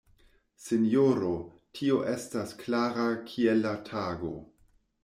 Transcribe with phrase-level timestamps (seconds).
[0.67, 1.33] Sinjoro,
[1.81, 4.35] tio estas klara kiel la tago!